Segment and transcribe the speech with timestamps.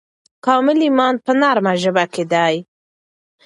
[0.45, 2.55] کامل ایمان په نرمه ژبه کې دی.